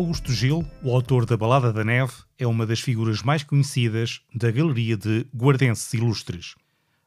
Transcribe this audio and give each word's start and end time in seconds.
Augusto 0.00 0.32
Gil, 0.32 0.66
o 0.82 0.94
autor 0.94 1.26
da 1.26 1.36
Balada 1.36 1.70
da 1.74 1.84
Neve, 1.84 2.14
é 2.38 2.46
uma 2.46 2.66
das 2.66 2.80
figuras 2.80 3.22
mais 3.22 3.42
conhecidas 3.42 4.22
da 4.34 4.50
galeria 4.50 4.96
de 4.96 5.26
guardenses 5.36 5.92
ilustres. 5.92 6.54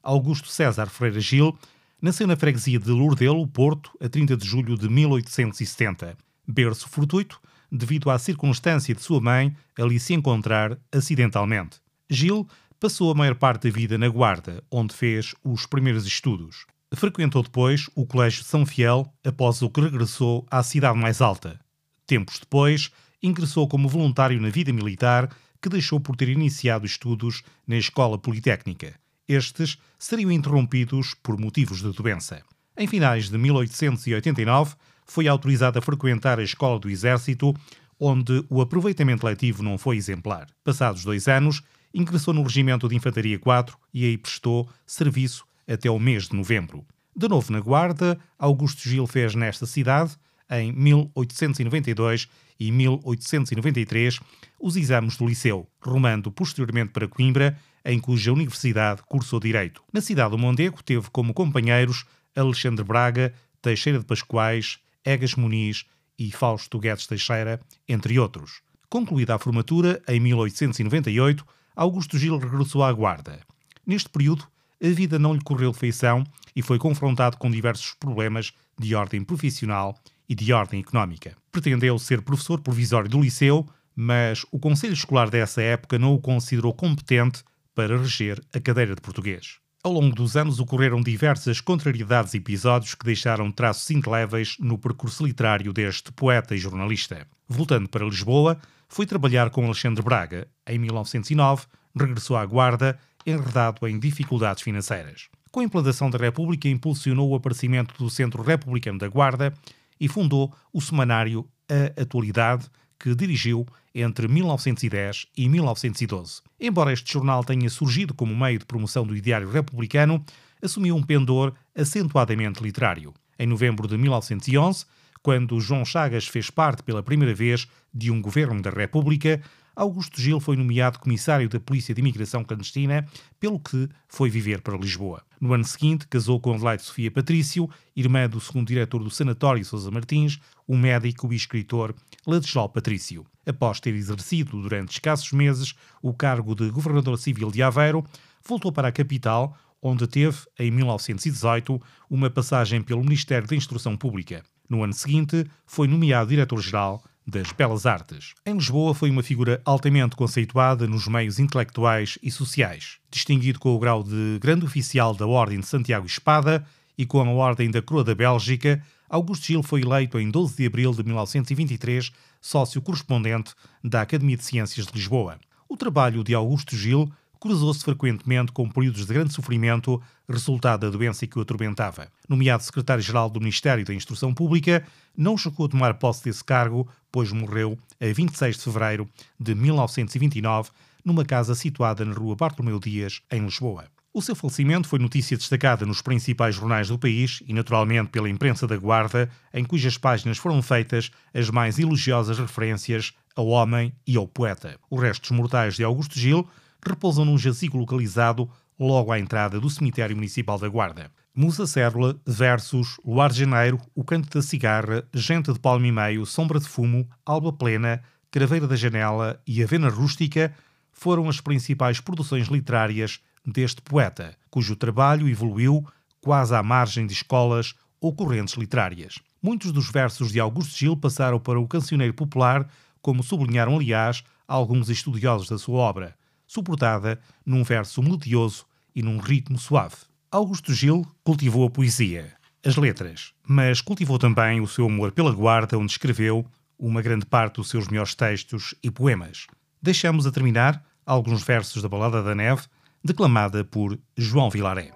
Augusto 0.03 0.47
César 0.47 0.85
Ferreira 0.91 1.19
Gil 1.19 1.57
nasceu 1.99 2.27
na 2.27 2.35
freguesia 2.35 2.77
de 2.77 2.91
Lourdelo, 2.91 3.47
Porto, 3.47 3.89
a 3.99 4.07
30 4.07 4.37
de 4.37 4.45
julho 4.45 4.77
de 4.77 4.87
1870. 4.87 6.15
Berço 6.47 6.87
fortuito, 6.87 7.41
devido 7.71 8.11
à 8.11 8.19
circunstância 8.19 8.93
de 8.93 9.01
sua 9.01 9.19
mãe 9.19 9.55
ali 9.75 9.99
se 9.99 10.13
encontrar 10.13 10.77
acidentalmente. 10.91 11.81
Gil 12.07 12.47
passou 12.79 13.09
a 13.09 13.15
maior 13.15 13.33
parte 13.33 13.67
da 13.67 13.75
vida 13.75 13.97
na 13.97 14.07
Guarda, 14.07 14.63
onde 14.69 14.93
fez 14.93 15.33
os 15.43 15.65
primeiros 15.65 16.05
estudos. 16.05 16.67
Frequentou 16.93 17.41
depois 17.41 17.89
o 17.95 18.05
Colégio 18.05 18.43
São 18.43 18.67
Fiel, 18.67 19.11
após 19.25 19.63
o 19.63 19.69
que 19.71 19.81
regressou 19.81 20.45
à 20.51 20.61
cidade 20.61 20.99
mais 20.99 21.21
alta. 21.21 21.59
Tempos 22.05 22.39
depois, 22.39 22.91
ingressou 23.21 23.67
como 23.67 23.87
voluntário 23.87 24.39
na 24.41 24.49
vida 24.49 24.73
militar, 24.73 25.29
que 25.61 25.69
deixou 25.69 25.99
por 25.99 26.15
ter 26.15 26.29
iniciado 26.29 26.85
estudos 26.85 27.41
na 27.65 27.77
Escola 27.77 28.17
Politécnica. 28.17 28.95
Estes 29.27 29.77
seriam 29.97 30.31
interrompidos 30.31 31.13
por 31.23 31.39
motivos 31.39 31.81
de 31.81 31.91
doença. 31.93 32.43
Em 32.77 32.85
finais 32.87 33.29
de 33.29 33.37
1889, 33.37 34.75
foi 35.05 35.27
autorizado 35.27 35.79
a 35.79 35.81
frequentar 35.81 36.39
a 36.39 36.43
Escola 36.43 36.79
do 36.79 36.89
Exército, 36.89 37.53
onde 37.99 38.43
o 38.49 38.61
aproveitamento 38.61 39.25
letivo 39.25 39.63
não 39.63 39.77
foi 39.77 39.95
exemplar. 39.95 40.47
Passados 40.63 41.05
dois 41.05 41.27
anos, 41.27 41.61
ingressou 41.93 42.33
no 42.33 42.43
Regimento 42.43 42.89
de 42.89 42.95
Infantaria 42.95 43.39
4 43.39 43.77
e 43.93 44.05
aí 44.05 44.17
prestou 44.17 44.67
serviço 44.85 45.45
até 45.67 45.89
o 45.89 45.99
mês 45.99 46.27
de 46.27 46.35
novembro. 46.35 46.85
De 47.15 47.27
novo 47.29 47.51
na 47.53 47.59
Guarda, 47.59 48.19
Augusto 48.37 48.89
Gil 48.89 49.05
fez 49.05 49.35
nesta 49.35 49.65
cidade, 49.65 50.17
em 50.59 50.71
1892 50.71 52.27
e 52.59 52.71
1893, 52.71 54.19
os 54.59 54.75
exames 54.75 55.17
do 55.17 55.27
Liceu, 55.27 55.67
rumando 55.81 56.31
posteriormente 56.31 56.91
para 56.91 57.07
Coimbra, 57.07 57.57
em 57.83 57.99
cuja 57.99 58.31
universidade 58.31 59.01
cursou 59.03 59.39
Direito. 59.39 59.83
Na 59.91 60.01
cidade 60.01 60.31
do 60.31 60.37
Mondego 60.37 60.81
teve 60.83 61.09
como 61.09 61.33
companheiros 61.33 62.05
Alexandre 62.35 62.83
Braga, 62.83 63.33
Teixeira 63.61 63.99
de 63.99 64.05
Pascoais, 64.05 64.79
Egas 65.03 65.35
Muniz 65.35 65.85
e 66.17 66.31
Fausto 66.31 66.79
Guedes 66.79 67.07
Teixeira, 67.07 67.59
entre 67.87 68.17
outros. 68.19 68.61
Concluída 68.89 69.35
a 69.35 69.39
formatura, 69.39 70.01
em 70.07 70.19
1898, 70.19 71.45
Augusto 71.75 72.17
Gil 72.17 72.37
regressou 72.37 72.83
à 72.83 72.93
Guarda. 72.93 73.39
Neste 73.85 74.09
período, 74.09 74.47
a 74.81 74.87
vida 74.87 75.17
não 75.17 75.33
lhe 75.33 75.41
correu 75.41 75.73
feição 75.73 76.23
e 76.55 76.61
foi 76.61 76.77
confrontado 76.77 77.37
com 77.37 77.49
diversos 77.49 77.93
problemas 77.93 78.53
de 78.77 78.93
ordem 78.95 79.23
profissional 79.23 79.97
e 80.27 80.35
de 80.35 80.51
ordem 80.53 80.79
económica. 80.79 81.35
Pretendeu 81.51 81.97
ser 81.99 82.21
professor 82.21 82.59
provisório 82.61 83.09
do 83.09 83.21
liceu, 83.21 83.67
mas 83.95 84.45
o 84.51 84.59
Conselho 84.59 84.93
Escolar 84.93 85.29
dessa 85.29 85.61
época 85.61 85.99
não 85.99 86.13
o 86.13 86.21
considerou 86.21 86.73
competente 86.73 87.43
para 87.75 87.97
reger 87.97 88.41
a 88.53 88.59
cadeira 88.59 88.95
de 88.95 89.01
português. 89.01 89.57
Ao 89.83 89.91
longo 89.91 90.15
dos 90.15 90.37
anos 90.37 90.59
ocorreram 90.59 91.01
diversas 91.01 91.59
contrariedades 91.59 92.33
e 92.33 92.37
episódios 92.37 92.95
que 92.95 93.05
deixaram 93.05 93.51
traços 93.51 93.91
indeléveis 93.91 94.55
no 94.57 94.77
percurso 94.77 95.25
literário 95.25 95.73
deste 95.73 96.09
poeta 96.13 96.55
e 96.55 96.57
jornalista. 96.57 97.27
Voltando 97.49 97.89
para 97.89 98.05
Lisboa, 98.05 98.57
foi 98.87 99.05
trabalhar 99.05 99.49
com 99.49 99.65
Alexandre 99.65 100.01
Braga. 100.01 100.47
Em 100.65 100.79
1909, 100.79 101.65
regressou 101.93 102.37
à 102.37 102.45
Guarda, 102.45 102.97
enredado 103.25 103.85
em 103.85 103.99
dificuldades 103.99 104.63
financeiras. 104.63 105.27
Com 105.51 105.59
a 105.59 105.63
implantação 105.63 106.09
da 106.09 106.17
República, 106.17 106.69
impulsionou 106.69 107.29
o 107.29 107.35
aparecimento 107.35 107.93
do 108.01 108.09
Centro 108.09 108.41
Republicano 108.41 108.97
da 108.97 109.07
Guarda 109.09 109.53
e 109.99 110.07
fundou 110.07 110.53
o 110.71 110.81
semanário 110.81 111.47
A 111.69 112.01
Atualidade, 112.01 112.69
que 112.99 113.13
dirigiu 113.13 113.65
entre 113.93 114.27
1910 114.27 115.27
e 115.37 115.49
1912. 115.49 116.41
Embora 116.59 116.93
este 116.93 117.11
jornal 117.11 117.43
tenha 117.43 117.69
surgido 117.69 118.13
como 118.13 118.35
meio 118.35 118.59
de 118.59 118.65
promoção 118.65 119.05
do 119.05 119.15
ideário 119.15 119.49
republicano, 119.49 120.23
assumiu 120.61 120.95
um 120.95 121.03
pendor 121.03 121.53
acentuadamente 121.75 122.63
literário. 122.63 123.13
Em 123.37 123.45
novembro 123.45 123.87
de 123.87 123.97
1911, 123.97 124.85
quando 125.21 125.59
João 125.59 125.85
Chagas 125.85 126.27
fez 126.27 126.49
parte 126.49 126.83
pela 126.83 127.03
primeira 127.03 127.33
vez 127.33 127.67
de 127.93 128.11
um 128.11 128.21
governo 128.21 128.61
da 128.61 128.69
República, 128.69 129.41
Augusto 129.75 130.21
Gil 130.21 130.39
foi 130.39 130.55
nomeado 130.55 130.99
comissário 130.99 131.49
da 131.49 131.59
Polícia 131.59 131.95
de 131.95 132.01
Imigração 132.01 132.43
Clandestina, 132.43 133.07
pelo 133.39 133.59
que 133.59 133.89
foi 134.07 134.29
viver 134.29 134.61
para 134.61 134.77
Lisboa. 134.77 135.23
No 135.41 135.51
ano 135.51 135.63
seguinte, 135.63 136.07
casou 136.07 136.39
com 136.39 136.53
Adelaide 136.53 136.83
Sofia 136.83 137.09
Patrício, 137.09 137.67
irmã 137.95 138.29
do 138.29 138.39
segundo 138.39 138.67
diretor 138.67 139.03
do 139.03 139.09
Sanatório 139.09 139.65
Sousa 139.65 139.89
Martins, 139.89 140.39
o 140.67 140.77
médico 140.77 141.33
e 141.33 141.35
escritor 141.35 141.95
Ladislau 142.25 142.69
Patrício. 142.69 143.25
Após 143.45 143.79
ter 143.79 143.95
exercido 143.95 144.61
durante 144.61 144.91
escassos 144.91 145.31
meses 145.31 145.73
o 146.03 146.13
cargo 146.13 146.53
de 146.53 146.69
governador 146.69 147.17
civil 147.17 147.49
de 147.49 147.63
Aveiro, 147.63 148.05
voltou 148.47 148.71
para 148.71 148.89
a 148.89 148.91
capital, 148.91 149.57
onde 149.81 150.05
teve, 150.05 150.37
em 150.59 150.69
1918, 150.69 151.81
uma 152.09 152.29
passagem 152.29 152.81
pelo 152.81 153.03
Ministério 153.03 153.47
da 153.47 153.55
Instrução 153.55 153.97
Pública. 153.97 154.43
No 154.69 154.83
ano 154.83 154.93
seguinte, 154.93 155.45
foi 155.65 155.87
nomeado 155.87 156.29
diretor-geral 156.29 157.03
das 157.25 157.51
Belas 157.51 157.85
Artes. 157.85 158.33
Em 158.45 158.53
Lisboa 158.53 158.93
foi 158.93 159.09
uma 159.09 159.23
figura 159.23 159.61
altamente 159.65 160.15
conceituada 160.15 160.87
nos 160.87 161.07
meios 161.07 161.39
intelectuais 161.39 162.17
e 162.21 162.29
sociais, 162.29 162.97
distinguido 163.09 163.59
com 163.59 163.75
o 163.75 163.79
grau 163.79 164.03
de 164.03 164.39
Grande 164.39 164.65
Oficial 164.65 165.15
da 165.15 165.25
Ordem 165.25 165.59
de 165.59 165.65
Santiago 165.65 166.05
Espada 166.05 166.65
e 166.97 167.05
com 167.05 167.21
a 167.21 167.29
Ordem 167.29 167.71
da 167.71 167.81
Coroa 167.81 168.03
da 168.03 168.13
Bélgica, 168.13 168.83
Augusto 169.09 169.45
Gil 169.45 169.61
foi 169.61 169.81
eleito 169.81 170.19
em 170.19 170.31
12 170.31 170.57
de 170.57 170.65
abril 170.65 170.91
de 170.91 171.03
1923 171.03 172.11
sócio 172.41 172.81
correspondente 172.81 173.53
da 173.83 174.01
Academia 174.01 174.35
de 174.35 174.43
Ciências 174.43 174.87
de 174.87 174.93
Lisboa. 174.93 175.37
O 175.69 175.77
trabalho 175.77 176.23
de 176.23 176.33
Augusto 176.33 176.75
Gil 176.75 177.11
cruzou-se 177.39 177.83
frequentemente 177.83 178.51
com 178.51 178.69
períodos 178.69 179.05
de 179.05 179.13
grande 179.13 179.33
sofrimento 179.33 180.01
resultado 180.27 180.81
da 180.81 180.97
doença 180.97 181.27
que 181.27 181.37
o 181.37 181.41
atormentava. 181.41 182.07
Nomeado 182.27 182.63
secretário-geral 182.63 183.29
do 183.29 183.39
Ministério 183.39 183.85
da 183.85 183.93
Instrução 183.93 184.33
Pública, 184.33 184.83
não 185.15 185.37
chegou 185.37 185.65
a 185.65 185.69
tomar 185.69 185.93
posse 185.95 186.23
desse 186.23 186.43
cargo, 186.43 186.87
pois 187.13 187.31
morreu 187.31 187.77
a 188.01 188.11
26 188.11 188.57
de 188.57 188.63
fevereiro 188.63 189.07
de 189.39 189.53
1929 189.53 190.71
numa 191.05 191.23
casa 191.23 191.53
situada 191.53 192.03
na 192.03 192.13
rua 192.13 192.35
Bartolomeu 192.35 192.79
Dias, 192.79 193.21
em 193.31 193.45
Lisboa. 193.45 193.85
O 194.11 194.21
seu 194.21 194.35
falecimento 194.35 194.87
foi 194.87 194.97
notícia 194.97 195.37
destacada 195.37 195.85
nos 195.85 196.01
principais 196.01 196.55
jornais 196.55 196.87
do 196.87 196.97
país 196.97 197.43
e, 197.47 197.53
naturalmente, 197.53 198.09
pela 198.09 198.29
imprensa 198.29 198.65
da 198.65 198.77
Guarda, 198.77 199.29
em 199.53 199.63
cujas 199.63 199.97
páginas 199.97 200.39
foram 200.39 200.61
feitas 200.61 201.11
as 201.33 201.49
mais 201.51 201.77
elogiosas 201.77 202.39
referências 202.39 203.13
ao 203.35 203.47
homem 203.47 203.93
e 204.07 204.17
ao 204.17 204.27
poeta. 204.27 204.79
Os 204.89 204.99
restos 204.99 205.29
mortais 205.31 205.75
de 205.75 205.83
Augusto 205.83 206.17
Gil 206.19 206.47
repousam 206.83 207.25
num 207.25 207.37
jazigo 207.37 207.77
localizado 207.77 208.49
logo 208.79 209.11
à 209.11 209.19
entrada 209.19 209.59
do 209.59 209.69
cemitério 209.69 210.15
municipal 210.15 210.57
da 210.57 210.67
Guarda. 210.67 211.11
Musa 211.35 211.65
Cérula 211.65 212.15
versus 212.27 212.99
Luar 213.03 213.33
Janeiro, 213.33 213.79
O 213.95 214.03
Canto 214.03 214.29
da 214.29 214.39
Cigarra, 214.39 215.03
Gente 215.11 215.51
de 215.51 215.59
Palmo 215.59 215.83
e 215.83 215.91
Meio, 215.91 216.27
Sombra 216.27 216.59
de 216.59 216.67
Fumo, 216.67 217.09
Alba 217.25 217.51
Plena, 217.51 218.03
Craveira 218.29 218.67
da 218.67 218.75
Janela 218.75 219.41
e 219.47 219.63
Avena 219.63 219.89
Rústica 219.89 220.53
foram 220.91 221.27
as 221.27 221.41
principais 221.41 221.99
produções 221.99 222.47
literárias 222.49 223.19
deste 223.43 223.81
poeta, 223.81 224.37
cujo 224.51 224.75
trabalho 224.75 225.27
evoluiu 225.27 225.83
quase 226.21 226.53
à 226.53 226.61
margem 226.61 227.07
de 227.07 227.13
escolas 227.13 227.73
ou 227.99 228.13
correntes 228.13 228.53
literárias. 228.53 229.19
Muitos 229.41 229.71
dos 229.71 229.89
versos 229.89 230.31
de 230.31 230.39
Augusto 230.39 230.77
Gil 230.77 230.95
passaram 230.95 231.39
para 231.39 231.59
o 231.59 231.67
cancioneiro 231.67 232.13
popular, 232.13 232.69
como 233.01 233.23
sublinharam, 233.23 233.75
aliás, 233.75 234.23
alguns 234.47 234.87
estudiosos 234.87 235.49
da 235.49 235.57
sua 235.57 235.79
obra 235.79 236.15
suportada 236.45 237.19
num 237.43 237.63
verso 237.63 238.03
melodioso 238.03 238.67
e 238.95 239.01
num 239.01 239.17
ritmo 239.17 239.57
suave. 239.57 239.95
Augusto 240.33 240.73
Gil 240.73 241.05
cultivou 241.23 241.67
a 241.67 241.69
poesia, 241.69 242.33
as 242.65 242.75
letras, 242.75 243.35
mas 243.47 243.81
cultivou 243.81 244.17
também 244.17 244.59
o 244.61 244.65
seu 244.65 244.87
amor 244.87 245.11
pela 245.11 245.31
guarda, 245.31 245.77
onde 245.77 245.91
escreveu 245.91 246.43
uma 246.75 247.03
grande 247.03 247.23
parte 247.23 247.57
dos 247.57 247.69
seus 247.69 247.87
melhores 247.87 248.15
textos 248.15 248.73
e 248.81 248.89
poemas. 248.89 249.45
Deixamos 249.79 250.25
a 250.25 250.31
terminar 250.31 250.83
alguns 251.05 251.43
versos 251.43 251.83
da 251.83 251.87
Balada 251.87 252.23
da 252.23 252.33
Neve, 252.33 252.63
declamada 253.03 253.63
por 253.63 253.95
João 254.17 254.49
Vilaré. 254.49 254.89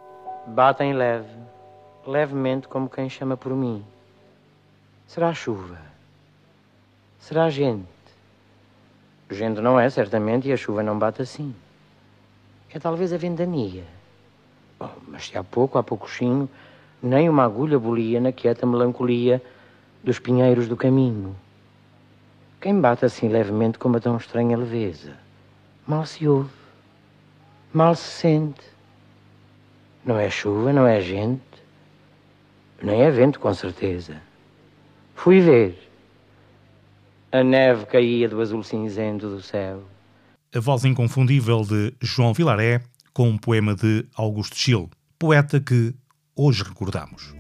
Batem 0.48 0.94
leve, 0.94 1.30
levemente 2.08 2.68
como 2.68 2.90
quem 2.90 3.08
chama 3.08 3.38
por 3.38 3.54
mim. 3.54 3.86
Será 5.06 5.36
chuva? 5.36 5.80
Será 7.20 7.48
gente? 7.52 7.86
Gente 9.30 9.62
não 9.62 9.80
é, 9.80 9.88
certamente, 9.88 10.48
e 10.48 10.52
a 10.52 10.58
chuva 10.58 10.82
não 10.82 10.98
bate 10.98 11.22
assim. 11.22 11.54
É 12.72 12.80
talvez 12.80 13.14
a 13.14 13.18
ventania. 13.18 13.86
Bom, 14.80 14.92
mas 15.08 15.28
se 15.28 15.38
há 15.38 15.44
pouco, 15.44 15.78
há 15.78 15.84
poucochinho, 15.84 16.50
nem 17.02 17.30
uma 17.30 17.44
agulha 17.44 17.80
bolia 17.80 18.20
na 18.20 18.32
quieta 18.32 18.66
melancolia 18.66 19.42
dos 20.04 20.20
pinheiros 20.20 20.68
do 20.68 20.78
caminho. 20.78 21.36
Quem 22.62 22.80
bate 22.80 23.06
assim 23.06 23.28
levemente 23.28 23.78
com 23.78 23.88
uma 23.88 24.00
tão 24.00 24.18
estranha 24.18 24.58
leveza? 24.58 25.14
Mal 25.86 26.06
se 26.06 26.28
ouve, 26.28 26.50
mal 27.74 27.96
se 27.96 28.04
sente. 28.04 28.62
Não 30.06 30.18
é 30.18 30.30
chuva, 30.30 30.72
não 30.72 30.88
é 30.88 31.02
gente, 31.02 31.42
nem 32.82 33.02
é 33.02 33.12
vento, 33.12 33.40
com 33.40 33.54
certeza. 33.54 34.22
Fui 35.16 35.42
ver. 35.42 35.78
A 37.32 37.44
neve 37.44 37.86
caía 37.86 38.30
do 38.30 38.40
azul 38.40 38.64
cinzento 38.64 39.30
do 39.30 39.42
céu. 39.42 39.84
A 40.56 40.60
voz 40.60 40.86
inconfundível 40.86 41.62
de 41.62 41.94
João 42.02 42.34
Vilaré 42.34 42.82
com 43.18 43.30
um 43.30 43.36
poema 43.36 43.74
de 43.74 44.06
Augusto 44.14 44.56
Gil, 44.56 44.92
poeta 45.18 45.60
que 45.60 45.96
hoje 46.36 46.62
recordamos. 46.62 47.34